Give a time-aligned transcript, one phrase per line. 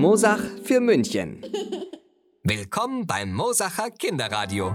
[0.00, 1.42] Mosach für München.
[2.42, 4.72] Willkommen beim Mosacher Kinderradio.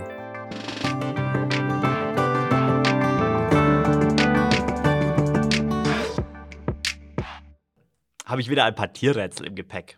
[8.24, 9.98] habe ich wieder ein paar Tierrätsel im Gepäck.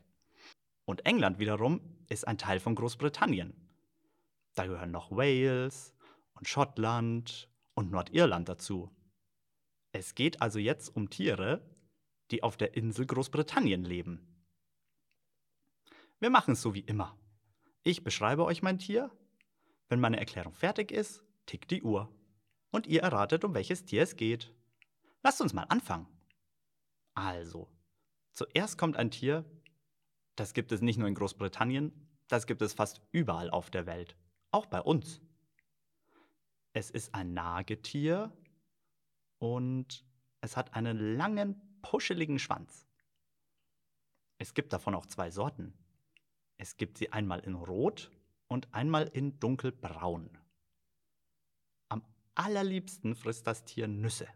[0.86, 3.53] Und England wiederum ist ein Teil von Großbritannien.
[4.55, 5.94] Da gehören noch Wales
[6.36, 8.95] und Schottland und Nordirland dazu.
[9.91, 11.70] Es geht also jetzt um Tiere,
[12.31, 14.36] die auf der Insel Großbritannien leben.
[16.19, 17.17] Wir machen es so wie immer.
[17.83, 19.11] Ich beschreibe euch mein Tier.
[19.87, 22.11] Wenn meine Erklärung fertig ist, tickt die Uhr.
[22.71, 24.53] Und ihr erratet, um welches Tier es geht.
[25.23, 26.07] Lasst uns mal anfangen.
[27.13, 27.69] Also,
[28.33, 29.45] zuerst kommt ein Tier,
[30.35, 31.91] das gibt es nicht nur in Großbritannien,
[32.27, 34.15] das gibt es fast überall auf der Welt,
[34.51, 35.21] auch bei uns.
[36.73, 38.31] Es ist ein Nagetier
[39.39, 40.05] und
[40.41, 42.88] es hat einen langen, puscheligen Schwanz.
[44.38, 45.73] Es gibt davon auch zwei Sorten.
[46.58, 48.11] Es gibt sie einmal in Rot
[48.47, 50.38] und einmal in Dunkelbraun.
[51.89, 52.03] Am
[52.36, 54.27] allerliebsten frisst das Tier Nüsse.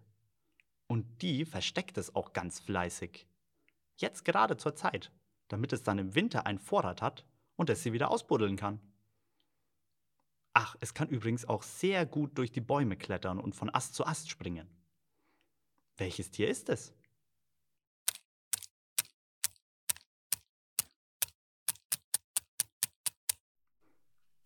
[0.88, 3.25] Und die versteckt es auch ganz fleißig.
[3.97, 5.11] Jetzt gerade zur Zeit,
[5.47, 8.80] damit es dann im Winter einen Vorrat hat und es sie wieder ausbuddeln kann.
[10.53, 14.05] Ach, es kann übrigens auch sehr gut durch die Bäume klettern und von Ast zu
[14.05, 14.69] Ast springen.
[15.97, 16.94] Welches Tier ist es?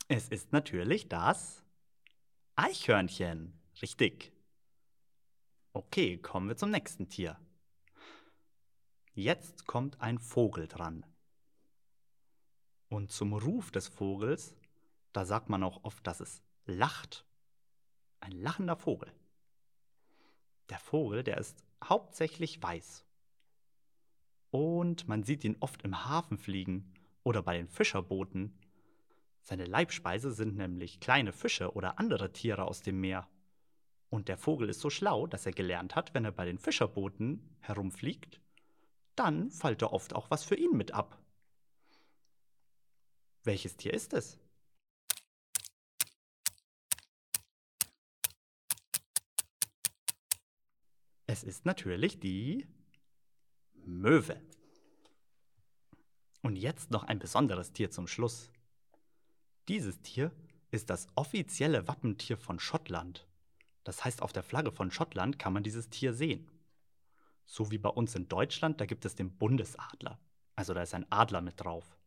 [0.08, 1.63] Es ist natürlich das
[2.56, 3.59] Eichhörnchen.
[3.81, 4.31] Richtig.
[5.74, 7.40] Okay, kommen wir zum nächsten Tier.
[9.16, 11.06] Jetzt kommt ein Vogel dran.
[12.88, 14.56] Und zum Ruf des Vogels,
[15.12, 17.25] da sagt man auch oft, dass es lacht.
[18.19, 19.12] Ein lachender Vogel.
[20.69, 23.06] Der Vogel, der ist hauptsächlich weiß.
[24.51, 26.94] Und man sieht ihn oft im Hafen fliegen
[27.24, 28.56] oder bei den Fischerbooten.
[29.47, 33.29] Seine Leibspeise sind nämlich kleine Fische oder andere Tiere aus dem Meer.
[34.09, 37.56] Und der Vogel ist so schlau, dass er gelernt hat, wenn er bei den Fischerbooten
[37.59, 38.41] herumfliegt,
[39.16, 41.23] dann fällt er oft auch was für ihn mit ab.
[43.44, 44.39] Welches Tier ist es?
[51.27, 52.66] Es ist natürlich die
[53.75, 54.41] Möwe.
[56.41, 58.51] Und jetzt noch ein besonderes Tier zum Schluss.
[59.68, 60.31] Dieses Tier
[60.72, 63.28] ist das offizielle Wappentier von Schottland.
[63.84, 66.50] Das heißt, auf der Flagge von Schottland kann man dieses Tier sehen.
[67.46, 70.20] So wie bei uns in Deutschland, da gibt es den Bundesadler.
[70.56, 71.98] Also da ist ein Adler mit drauf.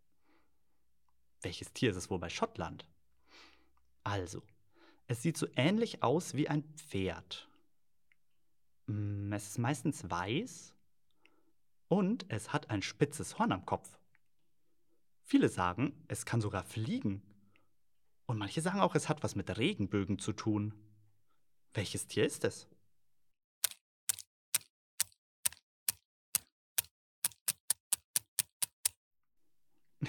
[1.43, 2.87] Welches Tier ist es wohl bei Schottland?
[4.03, 4.43] Also,
[5.07, 7.49] es sieht so ähnlich aus wie ein Pferd.
[8.87, 10.75] Mm, Es ist meistens weiß
[11.89, 13.99] und es hat ein spitzes Horn am Kopf.
[15.23, 17.23] Viele sagen, es kann sogar fliegen.
[18.29, 20.75] Und manche sagen auch, es hat was mit Regenbögen zu tun.
[21.73, 22.69] Welches Tier ist es?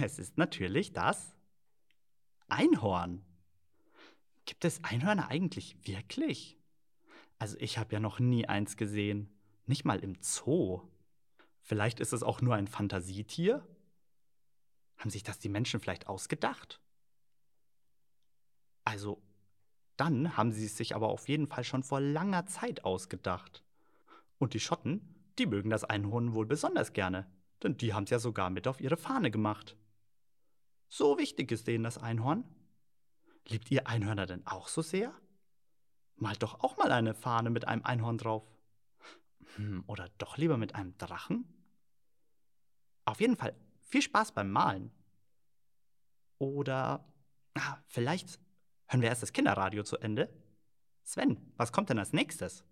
[0.02, 1.34] Es ist natürlich das
[2.50, 3.24] Einhorn.
[4.46, 6.58] Gibt es Einhörner eigentlich wirklich?
[7.38, 9.30] Also ich habe ja noch nie eins gesehen,
[9.66, 10.82] nicht mal im Zoo.
[11.62, 13.66] Vielleicht ist es auch nur ein Fantasietier?
[14.98, 16.82] Haben sich das die Menschen vielleicht ausgedacht?
[18.86, 19.22] Also,
[19.98, 23.64] dann haben sie es sich aber auf jeden Fall schon vor langer Zeit ausgedacht.
[24.38, 27.30] Und die Schotten, die mögen das Einhorn wohl besonders gerne,
[27.62, 29.76] denn die haben es ja sogar mit auf ihre Fahne gemacht.
[30.88, 32.44] So wichtig ist denen das Einhorn.
[33.48, 35.14] Liebt ihr Einhörner denn auch so sehr?
[36.16, 38.44] Malt doch auch mal eine Fahne mit einem Einhorn drauf.
[39.56, 41.46] Hm, oder doch lieber mit einem Drachen?
[43.06, 44.92] Auf jeden Fall viel Spaß beim Malen.
[46.38, 47.06] Oder
[47.56, 48.40] ah, vielleicht
[48.90, 50.30] hören wir erst das Kinderradio zu Ende.
[51.04, 52.64] Sven, was kommt denn als nächstes?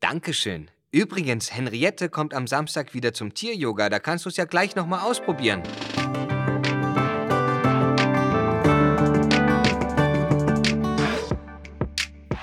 [0.00, 0.70] Dankeschön.
[0.90, 3.90] Übrigens, Henriette kommt am Samstag wieder zum Tieryoga.
[3.90, 5.62] Da kannst du es ja gleich nochmal ausprobieren.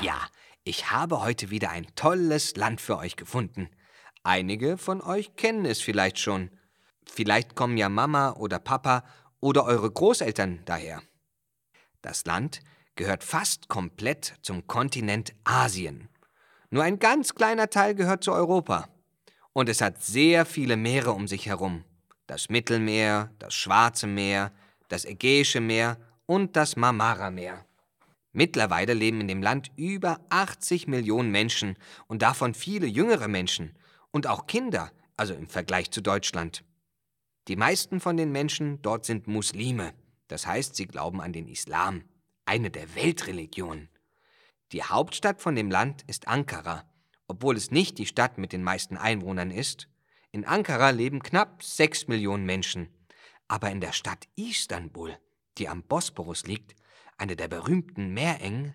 [0.01, 0.21] Ja,
[0.63, 3.69] ich habe heute wieder ein tolles Land für euch gefunden.
[4.23, 6.51] Einige von euch kennen es vielleicht schon.
[7.07, 9.03] Vielleicht kommen ja Mama oder Papa
[9.39, 11.01] oder eure Großeltern daher.
[12.03, 12.61] Das Land
[12.95, 16.09] gehört fast komplett zum Kontinent Asien.
[16.69, 18.89] Nur ein ganz kleiner Teil gehört zu Europa.
[19.53, 21.83] Und es hat sehr viele Meere um sich herum.
[22.27, 24.51] Das Mittelmeer, das Schwarze Meer,
[24.89, 27.65] das Ägäische Meer und das Marmara-Meer.
[28.33, 31.77] Mittlerweile leben in dem Land über 80 Millionen Menschen
[32.07, 33.77] und davon viele jüngere Menschen
[34.11, 36.65] und auch Kinder, also im Vergleich zu Deutschland.
[37.47, 39.93] Die meisten von den Menschen dort sind Muslime,
[40.27, 42.03] das heißt, sie glauben an den Islam,
[42.45, 43.89] eine der Weltreligionen.
[44.71, 46.89] Die Hauptstadt von dem Land ist Ankara,
[47.27, 49.87] obwohl es nicht die Stadt mit den meisten Einwohnern ist.
[50.31, 52.89] In Ankara leben knapp 6 Millionen Menschen,
[53.47, 55.17] aber in der Stadt Istanbul,
[55.57, 56.75] die am Bosporus liegt,
[57.17, 58.73] eine der berühmten Meerengen,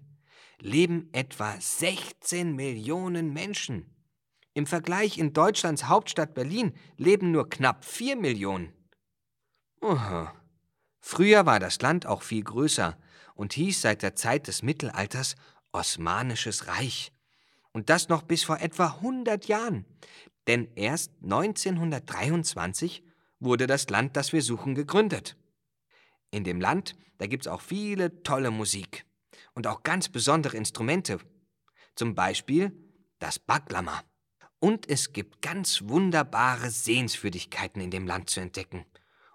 [0.61, 3.95] leben etwa 16 Millionen Menschen.
[4.55, 8.73] Im Vergleich in Deutschlands Hauptstadt Berlin leben nur knapp 4 Millionen.
[9.81, 10.35] Oha.
[10.99, 12.99] Früher war das Land auch viel größer
[13.41, 15.35] und hieß seit der Zeit des Mittelalters
[15.73, 17.11] Osmanisches Reich.
[17.73, 19.87] Und das noch bis vor etwa 100 Jahren.
[20.47, 23.03] Denn erst 1923
[23.39, 25.39] wurde das Land, das wir suchen, gegründet.
[26.31, 29.07] In dem Land, da gibt's auch viele tolle Musik
[29.55, 31.19] und auch ganz besondere Instrumente.
[31.95, 32.77] Zum Beispiel
[33.21, 34.03] das Baklama.
[34.59, 38.85] Und es gibt ganz wunderbare Sehenswürdigkeiten in dem Land zu entdecken.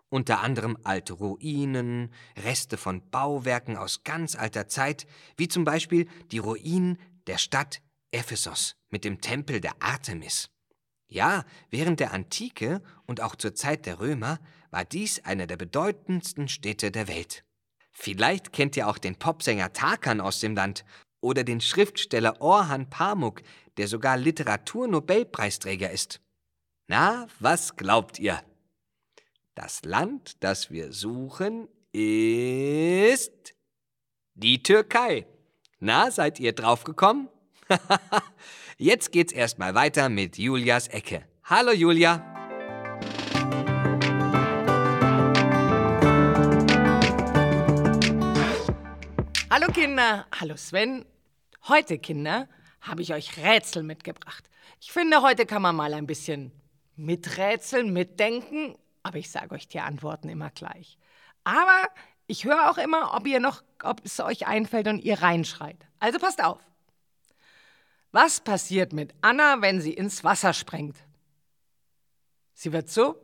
[0.09, 5.07] Unter anderem alte Ruinen, Reste von Bauwerken aus ganz alter Zeit,
[5.37, 7.81] wie zum Beispiel die Ruinen der Stadt
[8.11, 10.49] Ephesos mit dem Tempel der Artemis.
[11.07, 14.39] Ja, während der Antike und auch zur Zeit der Römer
[14.71, 17.43] war dies eine der bedeutendsten Städte der Welt.
[17.91, 20.83] Vielleicht kennt ihr auch den Popsänger Tarkan aus dem Land
[21.21, 23.41] oder den Schriftsteller Orhan Pamuk,
[23.77, 26.21] der sogar Literaturnobelpreisträger ist.
[26.87, 28.41] Na, was glaubt ihr?
[29.57, 33.53] Das Land, das wir suchen, ist
[34.33, 35.25] die Türkei.
[35.79, 37.29] Na, seid ihr draufgekommen?
[38.77, 41.25] Jetzt geht's erstmal weiter mit Julias Ecke.
[41.45, 42.21] Hallo Julia.
[49.49, 51.05] Hallo Kinder, hallo Sven.
[51.69, 52.49] Heute, Kinder,
[52.81, 54.49] habe ich euch Rätsel mitgebracht.
[54.81, 56.51] Ich finde, heute kann man mal ein bisschen
[56.97, 58.75] miträtseln, mitdenken,
[59.05, 60.97] aber ich sage euch die Antworten immer gleich.
[61.43, 61.89] Aber
[62.25, 65.77] ich höre auch immer, ob ihr noch, ob es euch einfällt und ihr reinschreit.
[65.99, 66.59] Also passt auf.
[68.11, 70.97] Was passiert mit Anna, wenn sie ins Wasser springt?
[72.55, 73.15] Sie wird so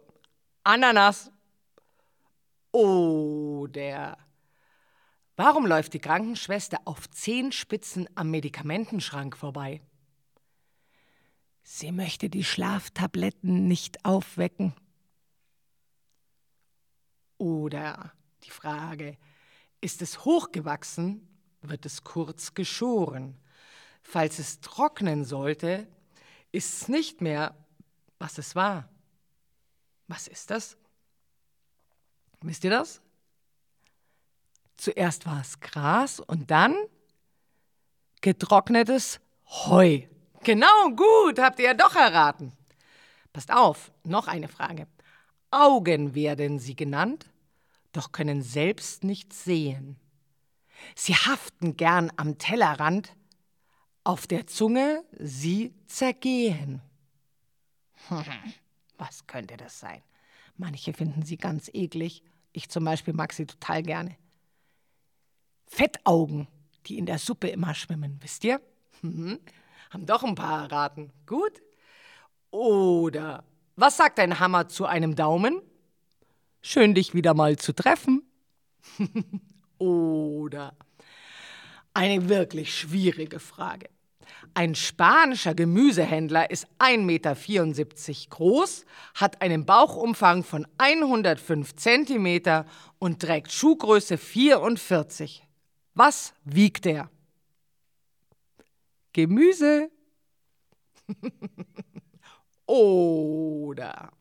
[0.64, 1.32] Ananas.
[2.72, 4.20] Oder
[5.36, 9.82] warum läuft die Krankenschwester auf Zehenspitzen am Medikamentenschrank vorbei?
[11.64, 14.76] Sie möchte die Schlaftabletten nicht aufwecken.
[17.42, 19.18] Oder die Frage,
[19.82, 21.28] ist es hochgewachsen,
[21.64, 23.36] wird es kurz geschoren.
[24.04, 25.88] Falls es trocknen sollte,
[26.52, 27.56] ist es nicht mehr,
[28.20, 28.88] was es war.
[30.08, 30.78] Was ist das?
[32.42, 33.02] Wisst ihr das?
[34.76, 36.76] Zuerst war es Gras und dann
[38.22, 40.04] getrocknetes Heu.
[40.44, 42.52] Genau, gut, habt ihr ja doch erraten.
[43.34, 44.86] Passt auf, noch eine Frage.
[45.50, 47.31] Augen werden sie genannt,
[47.92, 49.98] doch können selbst nicht sehen.
[50.96, 53.16] Sie haften gern am Tellerrand,
[54.04, 56.82] auf der Zunge sie zergehen.
[58.98, 60.02] Was könnte das sein?
[60.58, 62.24] Manche finden sie ganz eklig.
[62.52, 64.18] Ich zum Beispiel mag sie total gerne.
[65.68, 66.48] Fettaugen,
[66.86, 68.62] die in der Suppe immer schwimmen, wisst ihr?
[69.02, 69.40] Mhm.
[69.90, 71.12] Haben doch ein paar erraten.
[71.26, 71.62] Gut.
[72.50, 73.44] Oder
[73.76, 75.62] was sagt ein Hammer zu einem Daumen?
[76.62, 78.24] Schön, dich wieder mal zu treffen.
[79.80, 80.76] Oder
[81.94, 83.90] eine wirklich schwierige Frage.
[84.54, 92.66] Ein spanischer Gemüsehändler ist 1,74 Meter groß, hat einen Bauchumfang von 105 Zentimeter
[93.00, 95.46] und trägt Schuhgröße 44.
[95.96, 97.10] Was wiegt er?
[99.14, 99.90] Gemüse.
[102.66, 104.12] Oder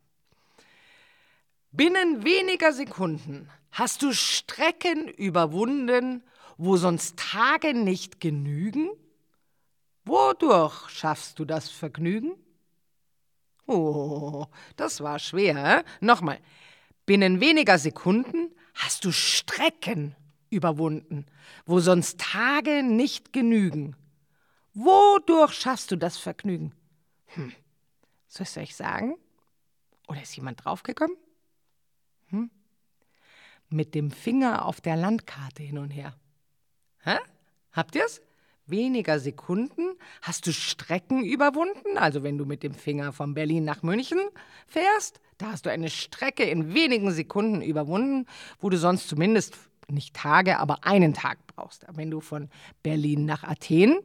[1.73, 6.23] binnen weniger Sekunden hast du Strecken überwunden,
[6.57, 8.91] wo sonst Tage nicht genügen?
[10.05, 12.35] Wodurch schaffst du das Vergnügen?
[13.67, 14.47] Oh,
[14.77, 15.85] das war schwer.
[16.01, 16.41] Nochmal.
[17.07, 20.17] Binnen weniger Sekunden hast du Strecken
[20.51, 21.27] überwunden,
[21.65, 23.97] wo sonst Tage nicht genügen.
[24.75, 26.73] Wodurch schaffst du das Vergnügen?
[27.27, 27.53] Hm.
[28.27, 29.17] Soll ich es euch sagen?
[30.09, 31.17] Oder ist jemand draufgekommen?
[32.31, 32.51] Hm?
[33.69, 36.15] Mit dem Finger auf der Landkarte hin und her.
[37.03, 37.17] Hä?
[37.73, 38.21] Habt ihr's?
[38.67, 41.99] Weniger Sekunden hast du Strecken überwunden.
[41.99, 44.21] Also wenn du mit dem Finger von Berlin nach München
[44.67, 48.27] fährst, da hast du eine Strecke in wenigen Sekunden überwunden,
[48.61, 49.57] wo du sonst zumindest
[49.89, 51.85] nicht Tage, aber einen Tag brauchst.
[51.93, 52.49] Wenn du von
[52.83, 53.99] Berlin nach Athen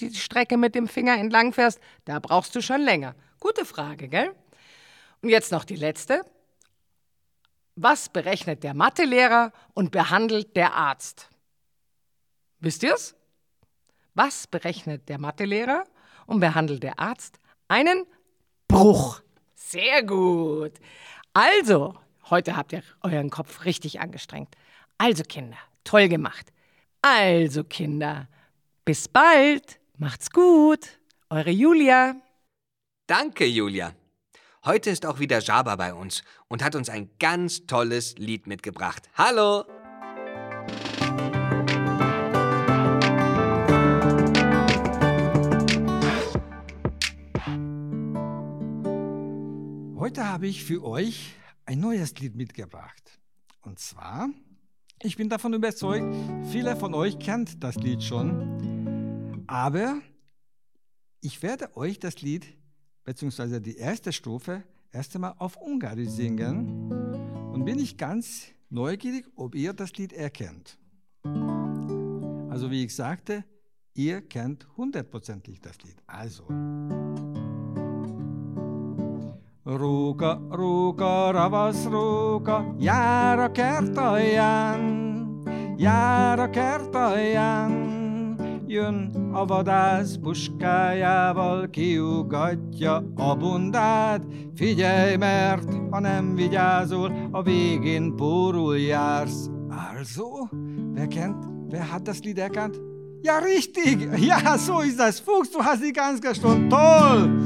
[0.00, 3.14] die Strecke mit dem Finger entlang fährst, da brauchst du schon länger.
[3.40, 4.32] Gute Frage, gell?
[5.22, 6.24] Und jetzt noch die letzte.
[7.80, 11.30] Was berechnet der Mathelehrer und behandelt der Arzt?
[12.58, 13.14] Wisst ihr's?
[14.14, 15.84] Was berechnet der Mathelehrer
[16.26, 17.38] und behandelt der Arzt?
[17.68, 18.04] Einen
[18.66, 19.20] Bruch.
[19.54, 20.72] Sehr gut.
[21.32, 21.94] Also,
[22.30, 24.56] heute habt ihr euren Kopf richtig angestrengt.
[24.98, 26.52] Also, Kinder, toll gemacht.
[27.00, 28.26] Also, Kinder,
[28.84, 29.78] bis bald.
[29.98, 30.98] Macht's gut.
[31.30, 32.16] Eure Julia.
[33.06, 33.94] Danke, Julia.
[34.64, 39.08] Heute ist auch wieder Jaba bei uns und hat uns ein ganz tolles Lied mitgebracht.
[39.14, 39.64] Hallo!
[49.96, 53.20] Heute habe ich für euch ein neues Lied mitgebracht.
[53.62, 54.28] Und zwar,
[55.00, 56.12] ich bin davon überzeugt,
[56.50, 60.00] viele von euch kennt das Lied schon, aber
[61.20, 62.57] ich werde euch das Lied
[63.04, 63.60] bzw.
[63.60, 64.62] die erste Strophe
[64.92, 66.90] erst einmal auf Ungarisch singen
[67.52, 70.78] und bin ich ganz neugierig, ob ihr das Lied erkennt.
[72.50, 73.44] Also wie ich sagte,
[73.94, 75.96] ihr kennt hundertprozentig das Lied.
[76.06, 76.44] Also.
[79.64, 85.42] Róka, róka, ravasz róka, jár a kert alján,
[85.76, 87.97] jár a kert alján.
[88.70, 94.22] Jön a vadász puskájával, kiugatja a bundát.
[94.54, 99.50] Figyelj, mert ha nem vigyázol, a végén pórul jársz.
[99.94, 100.48] Also,
[100.94, 102.50] wer kennt, wer das Lied?
[103.22, 104.08] Ja, richtig!
[104.20, 105.20] Ja, so ist das.
[105.20, 106.70] Fuchs, du hast die ganz gestimmt.
[106.70, 107.40] Toll!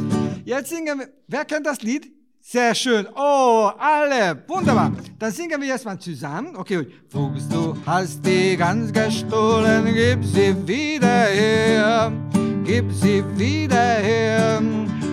[0.44, 1.08] Jetzt singen wir.
[1.26, 2.21] Wer kennt das Lied?
[2.44, 3.06] Sehr schön.
[3.14, 4.42] Oh, alle.
[4.49, 4.90] Wunderbar.
[5.16, 6.56] Dann singen wir jetzt mal zusammen.
[6.56, 6.88] Okay.
[7.08, 9.84] Fuchs, du hast die Gans gestohlen.
[9.87, 12.12] Gib sie wieder her.
[12.64, 14.61] Gib sie wieder her.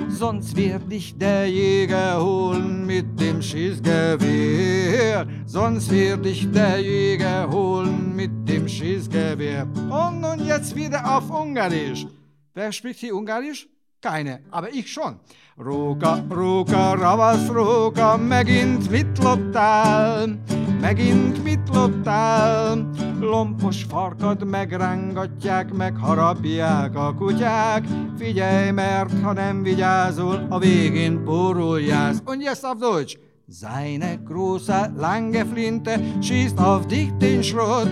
[0.10, 5.28] Sonst wird dich der Jäger holen mit dem Schießgewehr.
[5.46, 9.68] Sonst wird dich der Jäger holen mit dem Schießgewehr.
[9.90, 12.08] Und nun jetzt wieder auf Ungarisch.
[12.56, 13.68] Wer spricht hier Ungarisch?
[14.02, 15.20] Keine, aber ich schon.
[15.58, 20.40] Róka, róka, ravasz róka, megint mit loptál,
[20.82, 22.90] megint mit loptál.
[23.20, 27.84] Lompos farkad megrángatják, megharapják a kutyák.
[28.18, 31.82] Figyelj, mert ha nem vigyázol, a végén pórul.
[32.26, 33.18] Und jetzt auf Deutsch.
[33.48, 37.90] Seine große, lange Flinte schießt auf dich den Schrott,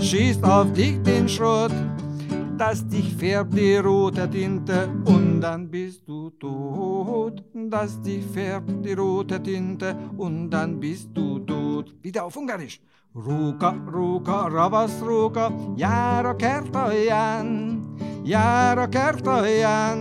[0.00, 1.72] schießt auf dich den Schrott
[2.58, 7.42] dass dich färbt die rote Tinte und dann bist du tot.
[7.54, 11.94] Dass dich färbt die rote Tinte und dann bist du tot.
[12.02, 12.80] Wieder auf Ungarisch.
[13.14, 17.80] Róka, róka, ravasz róka, jár a kert alján,
[18.24, 19.98] jár a kert alján.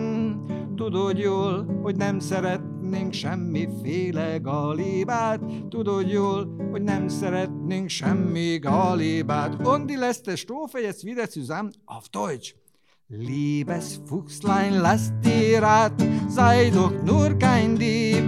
[0.76, 5.40] Tudod jól, hogy nem szeretnénk semmiféle galibát,
[5.70, 9.68] tudod jól, hogy nem szeretnénk semmi galibát.
[9.68, 12.67] Und die letzte Strophe jetzt wieder zusammen auf Deutsch.
[13.10, 18.26] Liebes Fuchslein, lass dir raten, sei doch nur kein Dieb,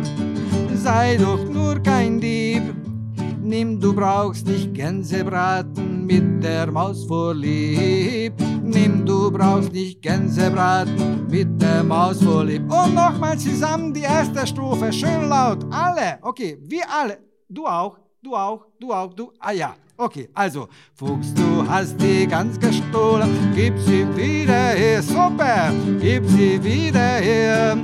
[0.73, 2.63] sei doch nur kein Dieb.
[3.43, 8.31] Nimm, du brauchst nicht Gänsebraten mit der Maus vorlieb.
[8.63, 12.61] Nimm, du brauchst nicht Gänsebraten mit der Maus vorlieb.
[12.71, 16.19] Und nochmal zusammen die erste Strophe, schön laut, alle.
[16.21, 17.17] Okay, wir alle.
[17.49, 19.31] Du auch, du auch, du auch, du.
[19.39, 25.71] Ah ja, okay, also, Fuchs, du hast die Gans gestohlen, gib sie wieder her, super,
[25.99, 27.77] gib sie wieder her.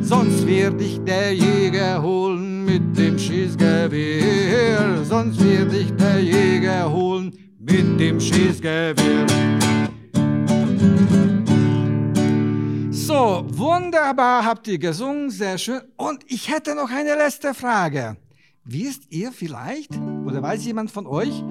[0.00, 5.04] Sonst wird dich der Jäger holen mit dem Schießgewehr.
[5.04, 9.26] Sonst wird dich der Jäger holen mit dem Schießgewehr.
[12.90, 15.80] So, wunderbar habt ihr gesungen, sehr schön.
[15.96, 18.16] Und ich hätte noch eine letzte Frage.
[18.70, 21.42] Wisst ihr vielleicht, oder weiß jemand von euch,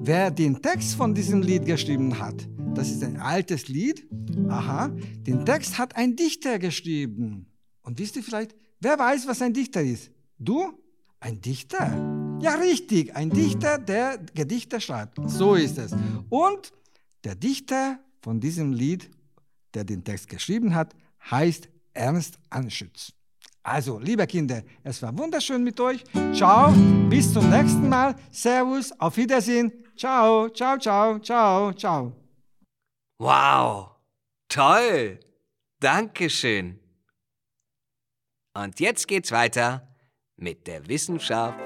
[0.00, 2.48] wer den Text von diesem Lied geschrieben hat?
[2.74, 4.04] Das ist ein altes Lied.
[4.48, 7.46] Aha, den Text hat ein Dichter geschrieben.
[7.82, 10.10] Und wisst ihr vielleicht, wer weiß, was ein Dichter ist?
[10.40, 10.72] Du?
[11.20, 11.86] Ein Dichter?
[12.42, 15.20] Ja, richtig, ein Dichter, der Gedichte schreibt.
[15.24, 15.92] So ist es.
[16.30, 16.72] Und
[17.22, 19.08] der Dichter von diesem Lied,
[19.74, 20.96] der den Text geschrieben hat,
[21.30, 23.12] heißt Ernst Anschütz.
[23.66, 26.04] Also, liebe Kinder, es war wunderschön mit euch.
[26.32, 26.72] Ciao,
[27.10, 28.14] bis zum nächsten Mal.
[28.30, 29.72] Servus, auf Wiedersehen.
[29.96, 32.12] Ciao, ciao, ciao, ciao, ciao.
[33.18, 33.96] Wow,
[34.48, 35.18] toll.
[35.80, 36.78] Dankeschön.
[38.54, 39.88] Und jetzt geht's weiter
[40.36, 41.58] mit der Wissenschaft.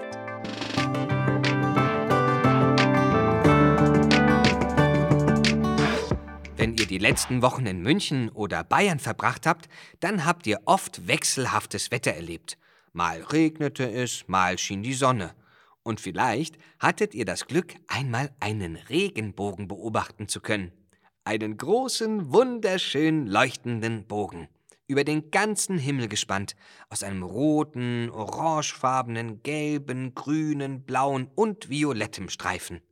[6.60, 11.08] Wenn ihr die letzten Wochen in München oder Bayern verbracht habt, dann habt ihr oft
[11.08, 12.58] wechselhaftes Wetter erlebt.
[12.92, 15.34] Mal regnete es, mal schien die Sonne.
[15.84, 20.70] Und vielleicht hattet ihr das Glück, einmal einen Regenbogen beobachten zu können.
[21.24, 24.46] Einen großen, wunderschön leuchtenden Bogen,
[24.86, 26.56] über den ganzen Himmel gespannt,
[26.90, 32.82] aus einem roten, orangefarbenen, gelben, grünen, blauen und violettem Streifen.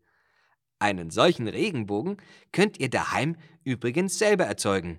[0.78, 2.18] Einen solchen Regenbogen
[2.52, 4.98] könnt ihr daheim übrigens selber erzeugen.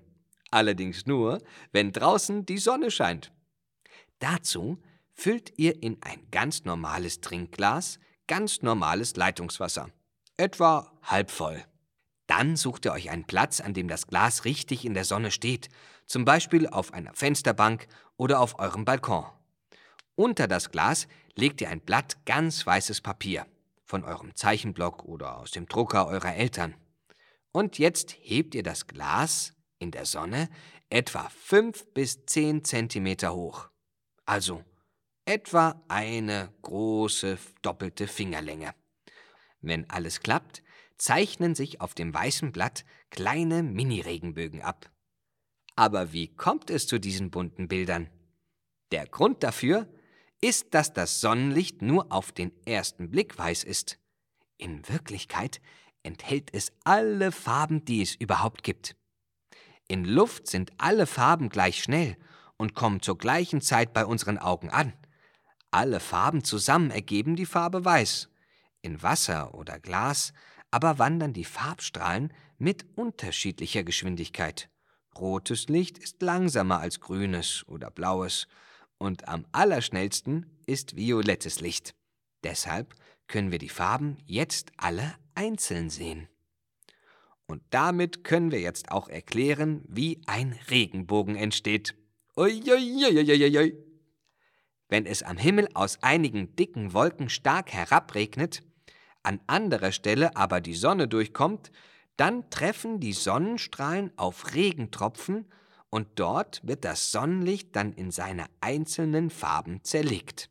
[0.50, 1.38] Allerdings nur,
[1.72, 3.32] wenn draußen die Sonne scheint.
[4.18, 4.78] Dazu
[5.12, 7.98] füllt ihr in ein ganz normales Trinkglas
[8.30, 9.90] ganz normales Leitungswasser.
[10.36, 11.64] Etwa halb voll.
[12.28, 15.68] Dann sucht ihr euch einen Platz, an dem das Glas richtig in der Sonne steht,
[16.06, 19.24] zum Beispiel auf einer Fensterbank oder auf eurem Balkon.
[20.14, 23.46] Unter das Glas legt ihr ein Blatt ganz weißes Papier
[23.90, 26.76] von eurem Zeichenblock oder aus dem Drucker eurer Eltern.
[27.50, 30.48] Und jetzt hebt ihr das Glas in der Sonne
[30.90, 33.68] etwa fünf bis zehn Zentimeter hoch.
[34.24, 34.62] Also
[35.24, 38.74] etwa eine große doppelte Fingerlänge.
[39.60, 40.62] Wenn alles klappt,
[40.96, 44.88] zeichnen sich auf dem weißen Blatt kleine Mini-Regenbögen ab.
[45.74, 48.08] Aber wie kommt es zu diesen bunten Bildern?
[48.92, 49.92] Der Grund dafür
[50.40, 53.98] ist, dass das Sonnenlicht nur auf den ersten Blick weiß ist.
[54.56, 55.60] In Wirklichkeit
[56.02, 58.96] enthält es alle Farben, die es überhaupt gibt.
[59.88, 62.16] In Luft sind alle Farben gleich schnell
[62.56, 64.92] und kommen zur gleichen Zeit bei unseren Augen an.
[65.70, 68.28] Alle Farben zusammen ergeben die Farbe Weiß.
[68.82, 70.32] In Wasser oder Glas
[70.70, 74.70] aber wandern die Farbstrahlen mit unterschiedlicher Geschwindigkeit.
[75.18, 78.46] Rotes Licht ist langsamer als grünes oder blaues
[79.00, 81.94] und am allerschnellsten ist violettes Licht.
[82.44, 82.94] Deshalb
[83.26, 86.28] können wir die Farben jetzt alle einzeln sehen.
[87.46, 91.96] Und damit können wir jetzt auch erklären, wie ein Regenbogen entsteht.
[92.36, 93.74] Uiuiuiuiui.
[94.88, 98.62] Wenn es am Himmel aus einigen dicken Wolken stark herabregnet,
[99.22, 101.72] an anderer Stelle aber die Sonne durchkommt,
[102.16, 105.46] dann treffen die Sonnenstrahlen auf Regentropfen
[105.90, 110.50] und dort wird das Sonnenlicht dann in seine einzelnen Farben zerlegt.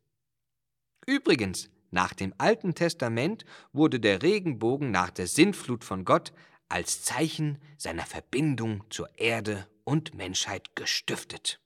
[1.05, 6.33] Übrigens, nach dem Alten Testament wurde der Regenbogen nach der Sintflut von Gott
[6.67, 11.59] als Zeichen seiner Verbindung zur Erde und Menschheit gestiftet.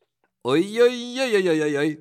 [0.46, 2.00] Uiuiuiuiui.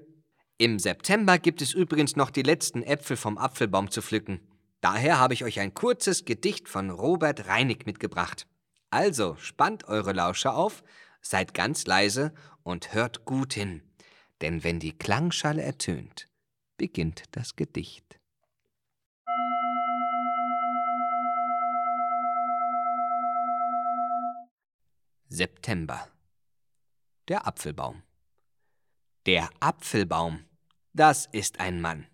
[0.59, 4.41] Im September gibt es übrigens noch die letzten Äpfel vom Apfelbaum zu pflücken.
[4.81, 8.47] Daher habe ich euch ein kurzes Gedicht von Robert Reinig mitgebracht.
[8.91, 10.85] Also spannt eure Lauscher auf,
[11.23, 13.83] seid ganz leise und hört gut hin,
[14.41, 16.29] denn wenn die Klangschale ertönt,
[16.77, 18.19] beginnt das Gedicht.
[25.29, 26.09] September
[27.29, 28.03] Der Apfelbaum
[29.25, 30.45] Der Apfelbaum,
[30.93, 32.07] das ist ein Mann.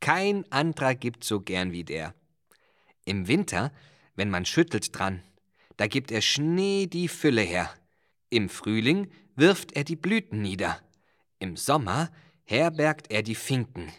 [0.00, 2.14] Kein anderer gibt so gern wie der.
[3.04, 3.72] Im Winter,
[4.14, 5.22] wenn man schüttelt dran,
[5.76, 7.74] da gibt er Schnee die Fülle her.
[8.30, 10.80] Im Frühling wirft er die Blüten nieder.
[11.40, 12.10] Im Sommer
[12.44, 13.92] herbergt er die Finken.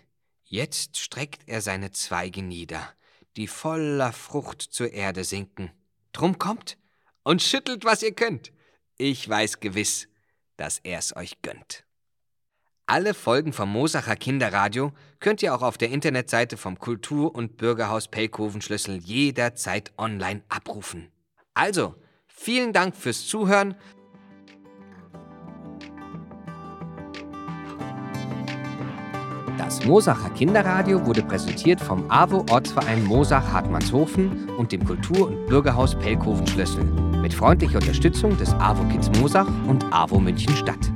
[0.43, 2.89] Jetzt streckt er seine Zweige nieder,
[3.35, 5.71] die voller Frucht zur Erde sinken.
[6.13, 6.77] Drum kommt
[7.23, 8.51] und schüttelt, was ihr könnt.
[8.97, 10.07] Ich weiß gewiss,
[10.57, 11.83] dass er's euch gönnt.
[12.85, 18.09] Alle Folgen vom Mosacher Kinderradio könnt ihr auch auf der Internetseite vom Kultur- und Bürgerhaus
[18.09, 21.09] Pelkovenschlüssel jederzeit online abrufen.
[21.53, 21.95] Also,
[22.27, 23.75] vielen Dank fürs Zuhören.
[29.71, 35.95] Das Mosacher Kinderradio wurde präsentiert vom AWO Ortsverein Mosach Hartmannshofen und dem Kultur- und Bürgerhaus
[35.95, 36.83] Pelkovenschlüssel
[37.21, 40.91] mit freundlicher Unterstützung des AWO Kids Mosach und AWO München Stadt.